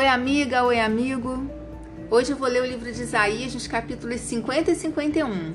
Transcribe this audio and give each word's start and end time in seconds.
Oi, 0.00 0.06
amiga, 0.08 0.64
oi, 0.64 0.80
amigo. 0.80 1.46
Hoje 2.10 2.32
eu 2.32 2.36
vou 2.38 2.48
ler 2.48 2.62
o 2.62 2.66
livro 2.66 2.90
de 2.90 3.02
Isaías 3.02 3.52
nos 3.52 3.66
capítulos 3.66 4.18
50 4.22 4.70
e 4.70 4.74
51. 4.74 5.54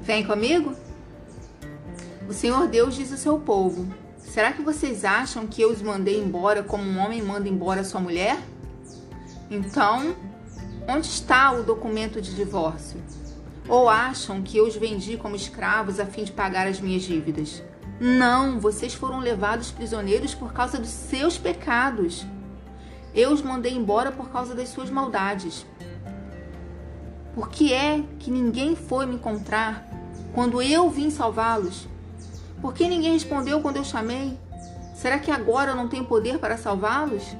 Vem 0.00 0.24
comigo? 0.24 0.74
O 2.26 2.32
Senhor 2.32 2.66
Deus 2.66 2.94
diz 2.94 3.12
ao 3.12 3.18
seu 3.18 3.38
povo: 3.38 3.86
Será 4.16 4.52
que 4.52 4.62
vocês 4.62 5.04
acham 5.04 5.46
que 5.46 5.60
eu 5.60 5.70
os 5.70 5.82
mandei 5.82 6.18
embora 6.18 6.62
como 6.62 6.82
um 6.82 6.98
homem 6.98 7.20
manda 7.20 7.46
embora 7.46 7.84
sua 7.84 8.00
mulher? 8.00 8.38
Então, 9.50 10.16
onde 10.88 11.06
está 11.06 11.52
o 11.52 11.62
documento 11.62 12.22
de 12.22 12.34
divórcio? 12.34 12.98
Ou 13.68 13.90
acham 13.90 14.40
que 14.40 14.56
eu 14.56 14.66
os 14.66 14.76
vendi 14.76 15.18
como 15.18 15.36
escravos 15.36 16.00
a 16.00 16.06
fim 16.06 16.24
de 16.24 16.32
pagar 16.32 16.66
as 16.66 16.80
minhas 16.80 17.02
dívidas? 17.02 17.62
Não, 18.00 18.58
vocês 18.58 18.94
foram 18.94 19.20
levados 19.20 19.70
prisioneiros 19.70 20.34
por 20.34 20.54
causa 20.54 20.78
dos 20.78 20.88
seus 20.88 21.36
pecados. 21.36 22.24
Eu 23.14 23.30
os 23.30 23.42
mandei 23.42 23.72
embora 23.72 24.10
por 24.10 24.30
causa 24.30 24.54
das 24.54 24.68
suas 24.68 24.90
maldades. 24.90 25.64
Por 27.34 27.48
que 27.48 27.72
é 27.72 28.02
que 28.18 28.30
ninguém 28.30 28.74
foi 28.74 29.06
me 29.06 29.14
encontrar 29.14 29.86
quando 30.32 30.60
eu 30.60 30.90
vim 30.90 31.10
salvá-los? 31.10 31.86
Por 32.60 32.74
que 32.74 32.88
ninguém 32.88 33.12
respondeu 33.12 33.60
quando 33.60 33.76
eu 33.76 33.84
chamei? 33.84 34.36
Será 34.94 35.18
que 35.18 35.30
agora 35.30 35.72
eu 35.72 35.76
não 35.76 35.88
tenho 35.88 36.04
poder 36.04 36.38
para 36.38 36.56
salvá-los? 36.56 37.36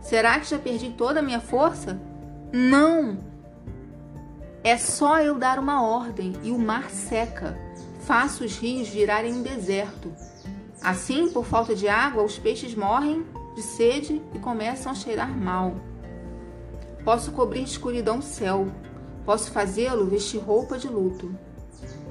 Será 0.00 0.38
que 0.38 0.48
já 0.48 0.58
perdi 0.58 0.90
toda 0.90 1.20
a 1.20 1.22
minha 1.22 1.40
força? 1.40 2.00
Não! 2.52 3.18
É 4.64 4.76
só 4.76 5.20
eu 5.20 5.38
dar 5.38 5.58
uma 5.58 5.82
ordem 5.82 6.34
e 6.42 6.50
o 6.50 6.58
mar 6.58 6.90
seca. 6.90 7.56
Faço 8.00 8.44
os 8.44 8.56
rios 8.56 8.88
virarem 8.88 9.34
um 9.34 9.42
deserto. 9.42 10.12
Assim, 10.82 11.28
por 11.30 11.44
falta 11.44 11.74
de 11.74 11.88
água, 11.88 12.22
os 12.22 12.38
peixes 12.38 12.74
morrem 12.74 13.26
de 13.58 13.64
sede 13.64 14.22
e 14.32 14.38
começam 14.38 14.92
a 14.92 14.94
cheirar 14.94 15.36
mal. 15.36 15.74
Posso 17.04 17.32
cobrir 17.32 17.64
de 17.64 17.70
escuridão 17.70 18.18
o 18.18 18.22
céu, 18.22 18.68
posso 19.24 19.50
fazê-lo 19.50 20.06
vestir 20.06 20.38
roupa 20.38 20.78
de 20.78 20.86
luto. 20.86 21.34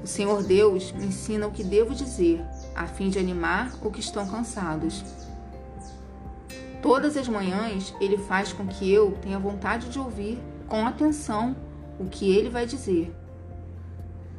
O 0.04 0.06
Senhor 0.06 0.42
Deus 0.42 0.92
me 0.92 1.06
ensina 1.06 1.46
o 1.46 1.50
que 1.50 1.64
devo 1.64 1.94
dizer, 1.94 2.44
a 2.74 2.86
fim 2.86 3.08
de 3.08 3.18
animar 3.18 3.72
os 3.82 3.92
que 3.92 4.00
estão 4.00 4.28
cansados. 4.28 5.02
Todas 6.82 7.16
as 7.16 7.26
manhãs 7.26 7.94
ele 7.98 8.18
faz 8.18 8.52
com 8.52 8.66
que 8.66 8.92
eu 8.92 9.12
tenha 9.22 9.38
vontade 9.38 9.88
de 9.88 9.98
ouvir 9.98 10.38
com 10.66 10.86
atenção 10.86 11.56
o 11.98 12.04
que 12.04 12.30
ele 12.30 12.50
vai 12.50 12.66
dizer. 12.66 13.10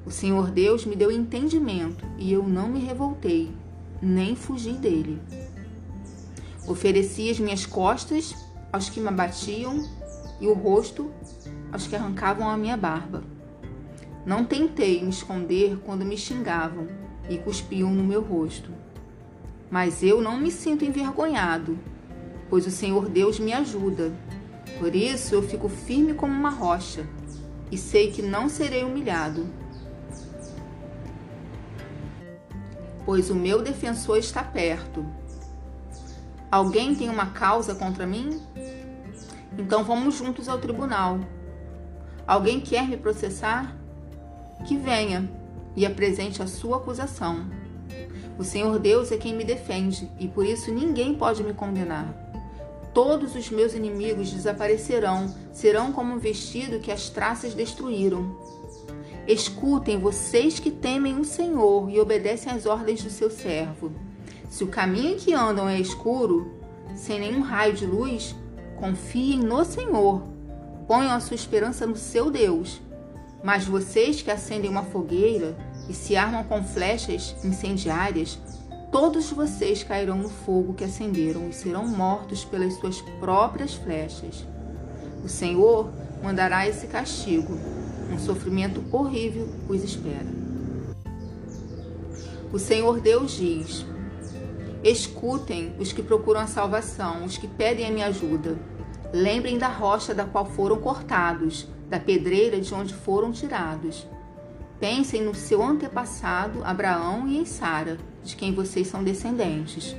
O 0.06 0.12
Senhor 0.12 0.52
Deus 0.52 0.86
me 0.86 0.96
deu 0.96 1.12
entendimento 1.12 2.06
e 2.20 2.32
eu 2.32 2.44
não 2.44 2.70
me 2.70 2.80
revoltei, 2.80 3.52
nem 4.00 4.36
fugi 4.36 4.74
dele. 4.74 5.20
Ofereci 6.70 7.32
as 7.32 7.40
minhas 7.40 7.66
costas 7.66 8.36
aos 8.72 8.92
que 8.92 9.00
me 9.00 9.08
abatiam 9.08 9.90
e 10.40 10.46
o 10.46 10.54
rosto 10.54 11.12
aos 11.72 11.88
que 11.88 11.96
arrancavam 11.96 12.48
a 12.48 12.56
minha 12.56 12.78
barba. 12.78 13.24
Não 14.24 14.46
tentei 14.46 15.02
me 15.02 15.10
esconder 15.10 15.80
quando 15.84 16.06
me 16.06 16.16
xingavam 16.16 16.88
e 17.28 17.40
cuspiam 17.40 17.90
no 17.90 18.04
meu 18.04 18.22
rosto. 18.22 18.70
Mas 19.72 20.04
eu 20.04 20.22
não 20.22 20.38
me 20.38 20.52
sinto 20.52 20.86
envergonhado, 20.86 21.76
pois 22.52 22.68
o 22.68 22.72
Senhor 22.72 23.10
Deus 23.10 23.40
me 23.40 23.52
ajuda. 23.52 24.14
Por 24.78 24.96
isso 24.96 25.34
eu 25.34 25.42
fico 25.42 25.68
firme 25.70 26.14
como 26.14 26.32
uma 26.32 26.52
rocha 26.52 27.04
e 27.72 27.80
sei 27.80 28.12
que 28.12 28.22
não 28.22 28.48
serei 28.48 28.84
humilhado. 28.84 29.48
Pois 33.08 33.32
o 33.32 33.36
meu 33.36 33.60
defensor 33.60 34.20
está 34.20 34.44
perto 34.44 35.04
Alguém 36.52 36.96
tem 36.96 37.10
uma 37.10 37.28
causa 37.28 37.76
contra 37.76 38.08
mim? 38.08 38.42
Então 39.56 39.84
vamos 39.84 40.16
juntos 40.16 40.50
ao 40.50 40.58
tribunal. 40.58 41.20
Alguém 42.26 42.60
quer 42.60 42.88
me 42.88 42.98
processar? 42.98 43.78
Que 44.66 44.76
venha 44.76 45.30
e 45.76 45.86
apresente 45.86 46.42
a 46.42 46.48
sua 46.48 46.78
acusação. 46.78 47.46
O 48.38 48.44
Senhor 48.44 48.80
Deus 48.80 49.12
é 49.12 49.18
quem 49.18 49.36
me 49.36 49.44
defende 49.44 50.10
e 50.20 50.28
por 50.28 50.44
isso 50.44 50.74
ninguém 50.74 51.14
pode 51.14 51.44
me 51.44 51.54
condenar. 51.54 52.16
Todos 52.96 53.36
os 53.36 53.52
meus 53.52 53.76
inimigos 53.76 54.32
desaparecerão, 54.32 55.32
serão 55.54 55.92
como 55.92 56.16
um 56.16 56.20
vestido 56.20 56.80
que 56.80 56.92
as 56.92 57.10
traças 57.10 57.54
destruíram. 57.54 58.36
Escutem, 59.28 60.00
vocês 60.00 60.60
que 60.60 60.72
temem 60.72 61.20
o 61.20 61.24
Senhor 61.24 61.92
e 61.92 62.00
obedecem 62.00 62.52
às 62.52 62.66
ordens 62.66 63.04
do 63.04 63.12
seu 63.12 63.30
servo. 63.30 64.09
Se 64.50 64.64
o 64.64 64.68
caminho 64.68 65.16
que 65.16 65.34
andam 65.34 65.70
é 65.70 65.80
escuro, 65.80 66.52
sem 66.96 67.20
nenhum 67.20 67.42
raio 67.42 67.74
de 67.74 67.86
luz, 67.86 68.36
confiem 68.78 69.40
no 69.40 69.64
Senhor. 69.64 70.24
Ponham 70.88 71.12
a 71.12 71.20
sua 71.20 71.36
esperança 71.36 71.86
no 71.86 71.96
seu 71.96 72.32
Deus. 72.32 72.82
Mas 73.44 73.66
vocês 73.66 74.22
que 74.22 74.32
acendem 74.32 74.70
uma 74.70 74.84
fogueira 74.84 75.56
e 75.88 75.94
se 75.94 76.16
armam 76.16 76.44
com 76.44 76.64
flechas 76.64 77.36
incendiárias, 77.44 78.40
todos 78.92 79.32
vocês 79.32 79.84
cairão 79.84 80.18
no 80.18 80.30
fogo 80.30 80.74
que 80.74 80.84
acenderam 80.84 81.48
e 81.48 81.54
serão 81.54 81.88
mortos 81.88 82.44
pelas 82.44 82.74
suas 82.74 83.00
próprias 83.20 83.76
flechas. 83.76 84.46
O 85.24 85.30
Senhor 85.30 85.92
mandará 86.24 86.68
esse 86.68 86.88
castigo. 86.88 87.58
Um 88.12 88.18
sofrimento 88.18 88.84
horrível 88.92 89.48
os 89.70 89.84
espera. 89.84 90.28
O 92.52 92.58
Senhor 92.58 93.00
Deus 93.00 93.32
diz: 93.34 93.86
Escutem 94.84 95.76
os 95.78 95.92
que 95.92 96.02
procuram 96.02 96.40
a 96.40 96.48
salvação, 96.48 97.26
os 97.26 97.38
que 97.38 97.48
pedem 97.48 97.86
a 97.86 97.92
minha 97.92 98.08
ajuda. 98.08 98.58
Lembrem 99.12 99.58
da 99.58 99.68
rocha 99.68 100.14
da 100.14 100.24
qual 100.24 100.46
foram 100.46 100.78
cortados, 100.78 101.68
da 101.90 102.00
pedreira 102.00 102.62
de 102.62 102.74
onde 102.74 102.94
foram 102.94 103.32
tirados. 103.32 104.08
Pensem 104.80 105.22
no 105.22 105.36
seu 105.36 105.62
antepassado 105.62 106.64
Abraão 106.64 107.28
e 107.28 107.38
em 107.38 107.46
Sara, 107.46 107.98
de 108.24 108.38
quem 108.38 108.54
vocês 108.54 108.88
são 108.88 109.04
descendentes. 109.04 109.98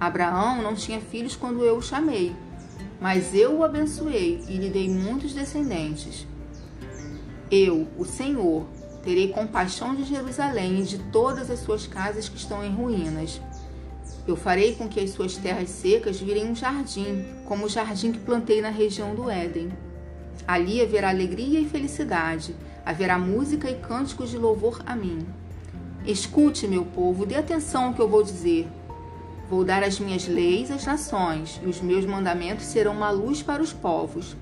Abraão 0.00 0.62
não 0.62 0.74
tinha 0.74 1.00
filhos 1.00 1.36
quando 1.36 1.62
eu 1.62 1.76
o 1.76 1.82
chamei, 1.82 2.34
mas 2.98 3.34
eu 3.34 3.58
o 3.58 3.64
abençoei 3.64 4.42
e 4.48 4.56
lhe 4.56 4.70
dei 4.70 4.88
muitos 4.88 5.34
descendentes. 5.34 6.26
Eu, 7.50 7.86
o 7.98 8.06
Senhor, 8.06 8.64
terei 9.02 9.28
compaixão 9.28 9.94
de 9.94 10.04
Jerusalém 10.04 10.80
e 10.80 10.84
de 10.84 10.98
todas 10.98 11.50
as 11.50 11.58
suas 11.58 11.86
casas 11.86 12.26
que 12.26 12.38
estão 12.38 12.64
em 12.64 12.72
ruínas 12.72 13.38
eu 14.26 14.36
farei 14.36 14.74
com 14.74 14.88
que 14.88 15.00
as 15.00 15.10
suas 15.10 15.36
terras 15.36 15.68
secas 15.68 16.20
virem 16.20 16.50
um 16.50 16.54
jardim, 16.54 17.24
como 17.44 17.66
o 17.66 17.68
jardim 17.68 18.10
que 18.10 18.18
plantei 18.18 18.62
na 18.62 18.70
região 18.70 19.14
do 19.14 19.30
Éden. 19.30 19.70
Ali 20.46 20.80
haverá 20.80 21.10
alegria 21.10 21.60
e 21.60 21.68
felicidade, 21.68 22.54
haverá 22.84 23.18
música 23.18 23.70
e 23.70 23.74
cânticos 23.74 24.30
de 24.30 24.38
louvor 24.38 24.80
a 24.86 24.96
mim. 24.96 25.26
Escute, 26.06 26.66
meu 26.66 26.84
povo, 26.84 27.26
dê 27.26 27.34
atenção 27.34 27.84
ao 27.84 27.94
que 27.94 28.00
eu 28.00 28.08
vou 28.08 28.22
dizer. 28.22 28.66
Vou 29.48 29.62
dar 29.62 29.82
as 29.82 29.98
minhas 29.98 30.26
leis 30.26 30.70
às 30.70 30.86
nações, 30.86 31.60
e 31.62 31.66
os 31.66 31.80
meus 31.80 32.06
mandamentos 32.06 32.64
serão 32.64 32.92
uma 32.92 33.10
luz 33.10 33.42
para 33.42 33.62
os 33.62 33.72
povos. 33.72 34.36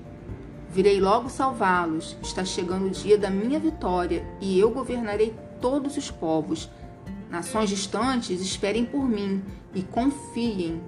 Virei 0.71 0.99
logo 0.99 1.29
salvá-los. 1.29 2.17
Está 2.21 2.43
chegando 2.43 2.87
o 2.87 2.89
dia 2.89 3.17
da 3.17 3.29
minha 3.29 3.59
vitória, 3.59 4.25
e 4.41 4.57
eu 4.57 4.71
governarei 4.71 5.33
todos 5.61 5.97
os 5.97 6.09
povos 6.09 6.69
Nações 7.33 7.67
distantes 7.67 8.39
esperem 8.41 8.85
por 8.85 9.09
mim 9.09 9.43
e 9.73 9.81
confiem 9.81 10.79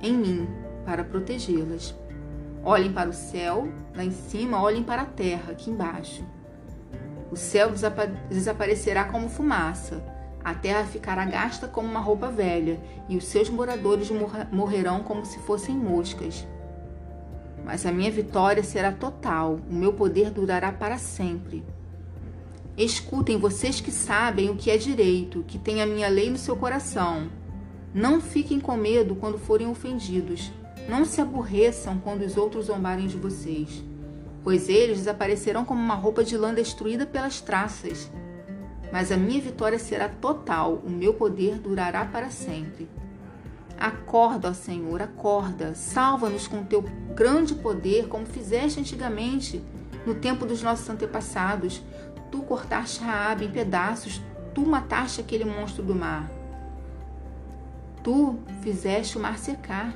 em 0.00 0.12
mim 0.12 0.48
para 0.86 1.02
protegê-las. 1.02 1.92
Olhem 2.62 2.92
para 2.92 3.10
o 3.10 3.12
céu, 3.12 3.66
lá 3.92 4.04
em 4.04 4.12
cima, 4.12 4.62
olhem 4.62 4.84
para 4.84 5.02
a 5.02 5.06
terra, 5.06 5.50
aqui 5.50 5.72
embaixo. 5.72 6.24
O 7.32 7.36
céu 7.36 7.68
desapa 7.68 8.06
desaparecerá 8.30 9.06
como 9.06 9.28
fumaça, 9.28 10.00
a 10.44 10.54
terra 10.54 10.84
ficará 10.84 11.24
gasta 11.24 11.66
como 11.66 11.88
uma 11.88 11.98
roupa 11.98 12.28
velha, 12.28 12.78
e 13.08 13.16
os 13.16 13.24
seus 13.24 13.50
moradores 13.50 14.08
morrerão 14.52 15.02
como 15.02 15.26
se 15.26 15.40
fossem 15.40 15.74
moscas. 15.74 16.46
Mas 17.64 17.84
a 17.84 17.90
minha 17.90 18.12
vitória 18.12 18.62
será 18.62 18.92
total, 18.92 19.58
o 19.68 19.74
meu 19.74 19.92
poder 19.92 20.30
durará 20.30 20.70
para 20.70 20.96
sempre. 20.96 21.64
Escutem 22.76 23.36
vocês 23.36 23.80
que 23.80 23.90
sabem 23.90 24.48
o 24.48 24.56
que 24.56 24.70
é 24.70 24.78
direito, 24.78 25.44
que 25.46 25.58
têm 25.58 25.82
a 25.82 25.86
minha 25.86 26.08
lei 26.08 26.30
no 26.30 26.38
seu 26.38 26.56
coração. 26.56 27.30
Não 27.94 28.18
fiquem 28.18 28.58
com 28.58 28.74
medo 28.76 29.14
quando 29.14 29.38
forem 29.38 29.66
ofendidos. 29.66 30.50
Não 30.88 31.04
se 31.04 31.20
aborreçam 31.20 31.98
quando 31.98 32.22
os 32.22 32.36
outros 32.36 32.66
zombarem 32.66 33.06
de 33.06 33.16
vocês, 33.16 33.84
pois 34.42 34.68
eles 34.68 34.98
desaparecerão 34.98 35.64
como 35.64 35.80
uma 35.80 35.94
roupa 35.94 36.24
de 36.24 36.36
lã 36.36 36.52
destruída 36.54 37.04
pelas 37.04 37.40
traças. 37.40 38.10
Mas 38.90 39.12
a 39.12 39.16
minha 39.16 39.40
vitória 39.40 39.78
será 39.78 40.08
total, 40.08 40.82
o 40.84 40.90
meu 40.90 41.14
poder 41.14 41.58
durará 41.58 42.04
para 42.06 42.30
sempre. 42.30 42.88
Acorda, 43.78 44.50
ó 44.50 44.52
Senhor, 44.52 45.02
acorda, 45.02 45.74
salva-nos 45.74 46.46
com 46.46 46.64
teu 46.64 46.82
grande 47.14 47.54
poder, 47.54 48.08
como 48.08 48.26
fizeste 48.26 48.80
antigamente, 48.80 49.62
no 50.06 50.14
tempo 50.14 50.44
dos 50.44 50.62
nossos 50.62 50.88
antepassados, 50.88 51.82
Tu 52.32 52.42
cortaste 52.42 53.04
Raabe 53.04 53.44
em 53.44 53.50
pedaços, 53.50 54.20
tu 54.52 54.62
mataste 54.62 55.20
aquele 55.20 55.44
monstro 55.44 55.84
do 55.84 55.94
mar. 55.94 56.28
Tu 58.02 58.36
fizeste 58.62 59.16
o 59.16 59.20
mar 59.20 59.38
secar. 59.38 59.94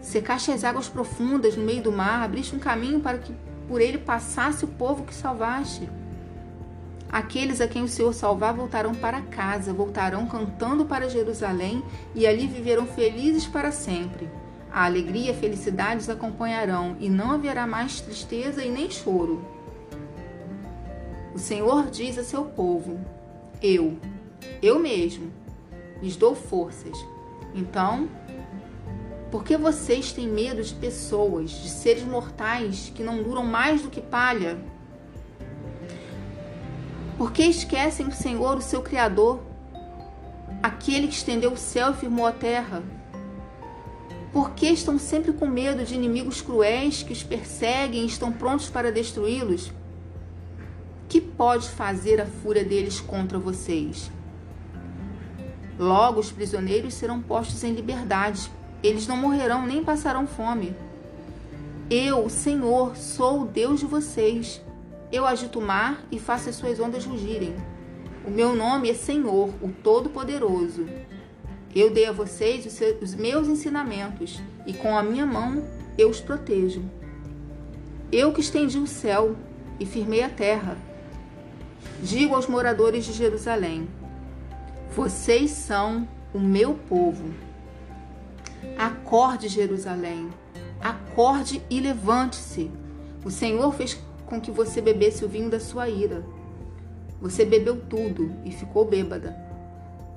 Secaste 0.00 0.50
as 0.50 0.64
águas 0.64 0.88
profundas 0.88 1.56
no 1.56 1.62
meio 1.62 1.82
do 1.82 1.92
mar, 1.92 2.24
abriste 2.24 2.56
um 2.56 2.58
caminho 2.58 3.00
para 3.00 3.18
que 3.18 3.32
por 3.68 3.80
ele 3.80 3.98
passasse 3.98 4.64
o 4.64 4.68
povo 4.68 5.04
que 5.04 5.14
salvaste. 5.14 5.88
Aqueles 7.10 7.60
a 7.60 7.68
quem 7.68 7.82
o 7.82 7.88
Senhor 7.88 8.12
salvar 8.12 8.54
voltarão 8.54 8.94
para 8.94 9.20
casa, 9.20 9.72
voltarão 9.72 10.26
cantando 10.26 10.84
para 10.84 11.08
Jerusalém 11.08 11.84
e 12.14 12.26
ali 12.26 12.46
viverão 12.46 12.86
felizes 12.86 13.46
para 13.46 13.70
sempre. 13.70 14.28
A 14.72 14.84
alegria 14.84 15.28
e 15.28 15.30
a 15.30 15.38
felicidade 15.38 16.00
os 16.00 16.10
acompanharão 16.10 16.96
e 16.98 17.08
não 17.08 17.32
haverá 17.32 17.66
mais 17.66 18.00
tristeza 18.00 18.64
e 18.64 18.70
nem 18.70 18.90
choro. 18.90 19.55
O 21.36 21.38
Senhor 21.38 21.90
diz 21.90 22.16
a 22.16 22.24
seu 22.24 22.46
povo: 22.46 22.98
Eu, 23.60 23.98
eu 24.62 24.78
mesmo, 24.78 25.30
lhes 26.00 26.16
dou 26.16 26.34
forças. 26.34 26.96
Então, 27.54 28.08
por 29.30 29.44
que 29.44 29.54
vocês 29.54 30.12
têm 30.12 30.26
medo 30.26 30.62
de 30.62 30.72
pessoas, 30.72 31.50
de 31.50 31.68
seres 31.68 32.04
mortais 32.04 32.90
que 32.94 33.02
não 33.02 33.22
duram 33.22 33.44
mais 33.44 33.82
do 33.82 33.90
que 33.90 34.00
palha? 34.00 34.56
Por 37.18 37.30
que 37.30 37.42
esquecem 37.42 38.06
o 38.06 38.12
Senhor, 38.12 38.56
o 38.56 38.62
seu 38.62 38.80
Criador, 38.80 39.40
aquele 40.62 41.06
que 41.06 41.16
estendeu 41.16 41.52
o 41.52 41.56
céu 41.58 41.90
e 41.90 41.96
firmou 41.96 42.24
a 42.24 42.32
terra? 42.32 42.82
Por 44.32 44.52
que 44.52 44.68
estão 44.68 44.98
sempre 44.98 45.34
com 45.34 45.46
medo 45.46 45.84
de 45.84 45.96
inimigos 45.96 46.40
cruéis 46.40 47.02
que 47.02 47.12
os 47.12 47.22
perseguem 47.22 48.04
e 48.04 48.06
estão 48.06 48.32
prontos 48.32 48.70
para 48.70 48.90
destruí-los? 48.90 49.70
Que 51.08 51.20
pode 51.20 51.68
fazer 51.68 52.20
a 52.20 52.26
fúria 52.26 52.64
deles 52.64 53.00
contra 53.00 53.38
vocês? 53.38 54.10
Logo 55.78 56.20
os 56.20 56.32
prisioneiros 56.32 56.94
serão 56.94 57.20
postos 57.20 57.62
em 57.62 57.72
liberdade. 57.72 58.50
Eles 58.82 59.06
não 59.06 59.16
morrerão 59.16 59.66
nem 59.66 59.84
passarão 59.84 60.26
fome. 60.26 60.74
Eu, 61.88 62.28
Senhor, 62.28 62.96
sou 62.96 63.42
o 63.42 63.46
Deus 63.46 63.80
de 63.80 63.86
vocês. 63.86 64.60
Eu 65.12 65.24
agito 65.24 65.60
o 65.60 65.62
mar 65.62 66.04
e 66.10 66.18
faço 66.18 66.48
as 66.48 66.56
suas 66.56 66.80
ondas 66.80 67.04
rugirem. 67.04 67.54
O 68.26 68.30
meu 68.30 68.56
nome 68.56 68.90
é 68.90 68.94
Senhor, 68.94 69.50
o 69.62 69.68
Todo-Poderoso. 69.68 70.86
Eu 71.74 71.90
dei 71.90 72.06
a 72.06 72.12
vocês 72.12 72.66
os 73.00 73.14
meus 73.14 73.46
ensinamentos 73.46 74.40
e 74.66 74.72
com 74.72 74.96
a 74.96 75.02
minha 75.02 75.24
mão 75.24 75.62
eu 75.96 76.08
os 76.08 76.20
protejo. 76.20 76.82
Eu 78.10 78.32
que 78.32 78.40
estendi 78.40 78.78
o 78.78 78.86
céu 78.86 79.36
e 79.78 79.86
firmei 79.86 80.22
a 80.22 80.28
terra. 80.28 80.76
Digo 82.02 82.34
aos 82.34 82.46
moradores 82.46 83.04
de 83.04 83.12
Jerusalém: 83.12 83.88
Vocês 84.94 85.50
são 85.50 86.06
o 86.32 86.38
meu 86.38 86.74
povo. 86.74 87.34
Acorde, 88.78 89.48
Jerusalém, 89.48 90.28
acorde 90.80 91.62
e 91.70 91.80
levante-se. 91.80 92.70
O 93.24 93.30
Senhor 93.30 93.72
fez 93.72 93.98
com 94.26 94.40
que 94.40 94.50
você 94.50 94.80
bebesse 94.80 95.24
o 95.24 95.28
vinho 95.28 95.48
da 95.48 95.60
sua 95.60 95.88
ira. 95.88 96.24
Você 97.20 97.44
bebeu 97.44 97.80
tudo 97.88 98.34
e 98.44 98.50
ficou 98.50 98.84
bêbada. 98.84 99.36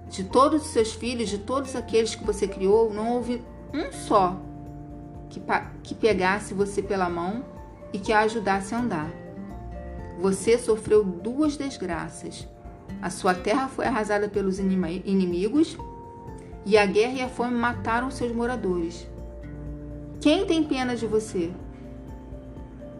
De 0.09 0.23
todos 0.23 0.63
os 0.63 0.69
seus 0.69 0.93
filhos, 0.93 1.29
de 1.29 1.37
todos 1.37 1.75
aqueles 1.75 2.15
que 2.15 2.23
você 2.23 2.47
criou, 2.47 2.91
não 2.93 3.15
houve 3.15 3.41
um 3.73 3.91
só 3.91 4.35
que, 5.29 5.41
que 5.83 5.95
pegasse 5.95 6.53
você 6.53 6.81
pela 6.81 7.09
mão 7.09 7.45
e 7.93 7.99
que 7.99 8.11
a 8.11 8.21
ajudasse 8.21 8.73
a 8.73 8.79
andar. 8.79 9.18
Você 10.19 10.57
sofreu 10.57 11.01
duas 11.01 11.55
desgraças. 11.55 12.45
A 13.01 13.09
sua 13.09 13.33
terra 13.33 13.69
foi 13.69 13.85
arrasada 13.85 14.27
pelos 14.27 14.59
inimigos 14.59 15.77
e 16.65 16.77
a 16.77 16.85
guerra 16.85 17.13
e 17.13 17.21
a 17.21 17.29
fome 17.29 17.55
mataram 17.55 18.11
seus 18.11 18.33
moradores. 18.33 19.07
Quem 20.19 20.45
tem 20.45 20.61
pena 20.61 20.93
de 20.93 21.07
você? 21.07 21.51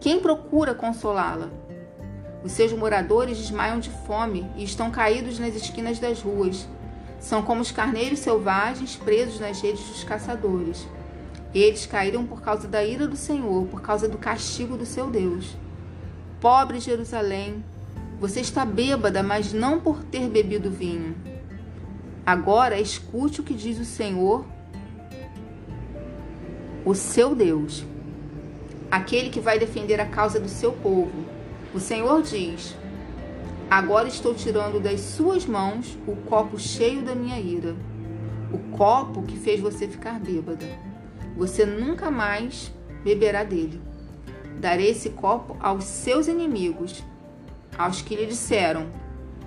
Quem 0.00 0.18
procura 0.18 0.74
consolá-la? 0.74 1.50
Os 2.42 2.52
seus 2.52 2.72
moradores 2.72 3.36
desmaiam 3.36 3.78
de 3.78 3.90
fome 3.90 4.50
e 4.56 4.64
estão 4.64 4.90
caídos 4.90 5.38
nas 5.38 5.54
esquinas 5.54 5.98
das 5.98 6.22
ruas. 6.22 6.66
São 7.18 7.42
como 7.42 7.60
os 7.60 7.70
carneiros 7.70 8.20
selvagens 8.20 8.96
presos 8.96 9.38
nas 9.38 9.60
redes 9.60 9.86
dos 9.86 10.04
caçadores. 10.04 10.88
Eles 11.54 11.84
caíram 11.84 12.24
por 12.24 12.40
causa 12.40 12.66
da 12.66 12.82
ira 12.82 13.06
do 13.06 13.16
Senhor, 13.16 13.66
por 13.66 13.82
causa 13.82 14.08
do 14.08 14.16
castigo 14.16 14.74
do 14.74 14.86
seu 14.86 15.10
Deus. 15.10 15.54
Pobre 16.40 16.80
Jerusalém, 16.80 17.64
você 18.18 18.40
está 18.40 18.64
bêbada, 18.64 19.22
mas 19.22 19.52
não 19.52 19.80
por 19.80 20.02
ter 20.02 20.28
bebido 20.28 20.70
vinho. 20.70 21.14
Agora 22.24 22.80
escute 22.80 23.40
o 23.40 23.44
que 23.44 23.54
diz 23.54 23.78
o 23.78 23.84
Senhor, 23.84 24.44
o 26.84 26.94
seu 26.94 27.34
Deus 27.34 27.84
aquele 28.90 29.30
que 29.30 29.40
vai 29.40 29.58
defender 29.58 30.00
a 30.00 30.06
causa 30.06 30.40
do 30.40 30.48
seu 30.48 30.72
povo. 30.72 31.24
O 31.72 31.78
Senhor 31.78 32.22
diz: 32.22 32.76
Agora 33.70 34.08
estou 34.08 34.34
tirando 34.34 34.80
das 34.80 35.00
suas 35.00 35.46
mãos 35.46 35.96
o 36.06 36.16
copo 36.16 36.58
cheio 36.58 37.02
da 37.02 37.14
minha 37.14 37.38
ira, 37.38 37.76
o 38.52 38.58
copo 38.76 39.22
que 39.22 39.38
fez 39.38 39.60
você 39.60 39.86
ficar 39.86 40.18
bêbada. 40.18 40.66
Você 41.36 41.64
nunca 41.64 42.10
mais 42.10 42.72
beberá 43.04 43.44
dele. 43.44 43.80
Darei 44.60 44.90
esse 44.90 45.08
copo 45.08 45.56
aos 45.58 45.84
seus 45.84 46.28
inimigos, 46.28 47.02
aos 47.78 48.02
que 48.02 48.14
lhe 48.14 48.26
disseram: 48.26 48.88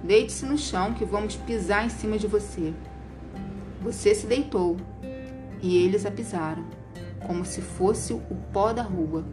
Deite-se 0.03 0.43
no 0.43 0.57
chão 0.57 0.91
que 0.91 1.05
vamos 1.05 1.35
pisar 1.35 1.85
em 1.85 1.89
cima 1.89 2.17
de 2.17 2.25
você. 2.25 2.73
Você 3.79 4.15
se 4.15 4.25
deitou 4.25 4.75
e 5.61 5.77
eles 5.77 6.03
a 6.07 6.09
pisaram 6.09 6.65
como 7.27 7.45
se 7.45 7.61
fosse 7.61 8.11
o 8.11 8.21
pó 8.51 8.73
da 8.73 8.81
rua. 8.81 9.23